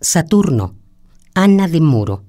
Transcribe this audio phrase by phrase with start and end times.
[0.00, 0.74] Saturno,
[1.34, 2.22] Ana de Muro.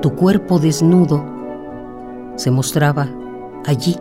[0.00, 1.22] Tu cuerpo desnudo
[2.36, 3.06] se mostraba
[3.66, 3.98] allí,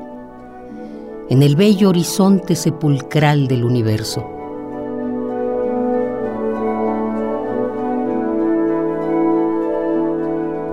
[1.29, 4.32] en el bello horizonte sepulcral del universo.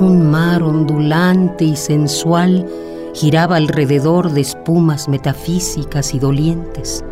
[0.00, 2.66] Un mar ondulante y sensual
[3.12, 7.04] giraba alrededor de espumas metafísicas y dolientes.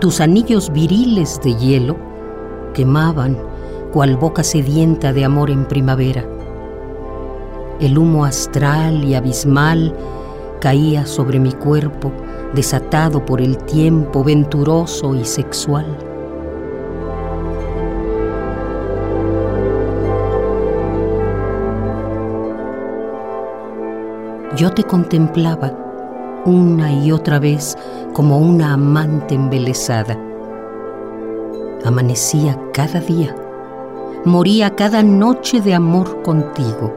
[0.00, 1.98] Tus anillos viriles de hielo
[2.72, 3.36] quemaban
[3.92, 6.24] cual boca sedienta de amor en primavera.
[7.80, 9.94] El humo astral y abismal
[10.58, 12.12] caía sobre mi cuerpo,
[12.54, 16.07] desatado por el tiempo venturoso y sexual.
[24.58, 25.72] Yo te contemplaba
[26.44, 27.78] una y otra vez
[28.12, 30.18] como una amante embelesada.
[31.84, 33.36] Amanecía cada día,
[34.24, 36.92] moría cada noche de amor contigo.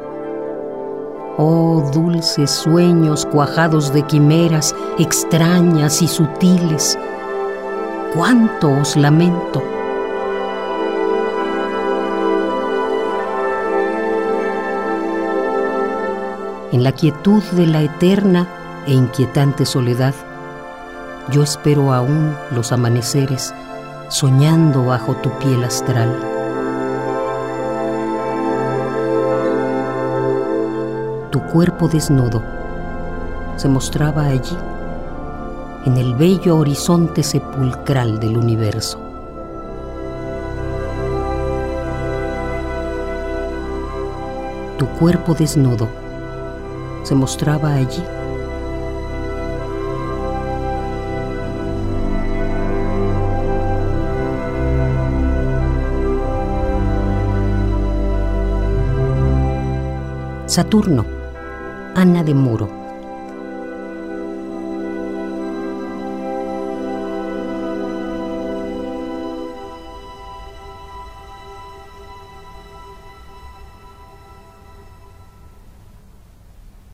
[1.38, 6.98] Oh dulces sueños cuajados de quimeras extrañas y sutiles,
[8.16, 9.62] cuánto os lamento
[16.72, 18.48] en la quietud de la eterna
[18.88, 20.14] e inquietante soledad,
[21.30, 23.54] yo espero aún los amaneceres
[24.08, 26.10] soñando bajo tu piel astral.
[31.30, 32.42] Tu cuerpo desnudo
[33.58, 34.58] se mostraba allí,
[35.86, 39.00] en el bello horizonte sepulcral del universo.
[44.78, 45.88] Tu cuerpo desnudo
[47.12, 48.02] se mostraba allí.
[60.46, 61.06] Saturno,
[61.96, 62.81] Ana de Muro.